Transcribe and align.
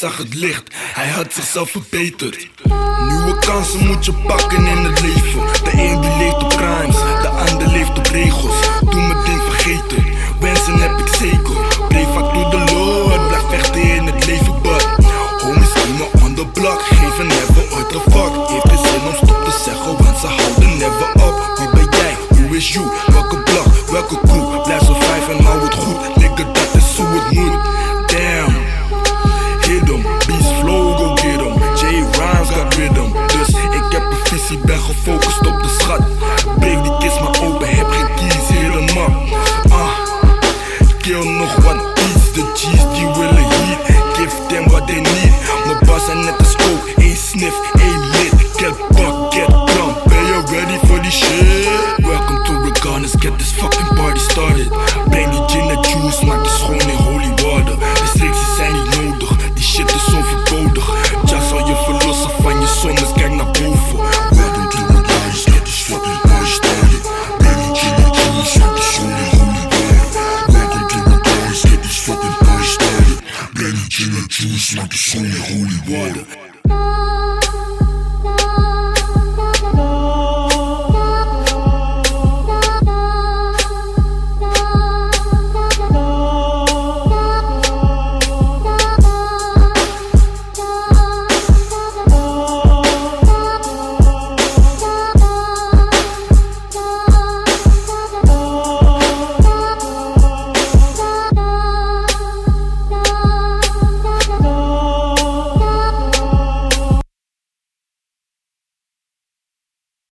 zag 0.00 0.16
het 0.16 0.34
licht, 0.34 0.74
hij 0.74 1.08
had 1.08 1.32
zichzelf 1.32 1.70
verbeterd. 1.70 2.48
Nieuwe 3.08 3.38
kansen 3.38 3.86
moet 3.86 4.04
je 4.04 4.12
pakken 4.12 4.66
in 4.66 4.76
het 4.76 5.00
leven. 5.00 5.40
De 5.64 5.70
een 5.72 6.00
die 6.00 6.16
leeft 6.18 6.42
op 6.42 6.54
crimes, 6.56 6.96
de 7.22 7.28
ander 7.28 7.68
leeft 7.68 7.98
op 7.98 8.06
regels. 8.06 8.54
Doe 8.80 9.00
mijn 9.00 9.24
ding 9.24 9.42
vergeten, 9.42 10.04
wensen 10.40 10.78
heb 10.80 10.98
ik 10.98 11.08
zeker. 11.14 11.56
Pray 11.88 12.04
vaak 12.04 12.34
door 12.34 12.50
de 12.50 12.72
Lord, 12.72 13.28
blijf 13.28 13.42
vechten 13.48 13.82
in 13.82 14.06
het 14.06 14.26
leven, 14.26 14.62
but 14.62 14.86
Homies 15.42 15.72
komen 15.72 16.22
on 16.24 16.34
the 16.34 16.46
block, 16.46 16.80
geven 16.82 17.26
never 17.26 17.64
ooit 17.76 17.94
een 17.94 18.12
fuck. 18.12 18.32
Heeft 18.48 18.68
geen 18.68 18.86
zin 18.86 19.02
om 19.08 19.14
stop 19.14 19.44
te 19.44 19.60
zeggen, 19.64 20.04
want 20.04 20.18
ze 20.18 20.26
houden 20.26 20.78
never 20.78 21.10
up. 21.26 21.36
Wie 21.58 21.70
ben 21.70 21.98
jij? 21.98 22.14
Who 22.28 22.54
is 22.54 22.72
you? 22.72 22.86
Welke 23.06 23.38
blok? 23.42 23.90
Welke 23.90 24.18
crew? 24.26 24.62
Blijf 24.62 24.82
zo 24.82 24.94
vijf 24.94 25.28
en 25.28 25.44
hou 25.44 25.64
het 25.64 25.74
goed. 25.74 26.19
piqué 41.10 41.16
en 41.16 41.40
or, 41.40 41.66
one 41.66 41.94
piece 41.94 42.32
the 42.32 42.42
cheese 42.54 42.89
in 74.02 74.12
the 74.12 74.26
juice 74.28 74.76
like 74.76 74.92
it's 74.92 75.16
only 75.16 75.30
holy 75.30 75.78
water. 75.88 77.09